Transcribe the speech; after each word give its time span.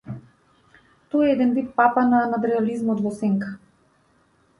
Тој 1.15 1.25
е 1.27 1.35
еден 1.35 1.51
вид 1.57 1.67
папа 1.81 2.05
на 2.13 2.21
надреализмот 2.31 3.05
во 3.05 3.13
сенка. 3.19 3.51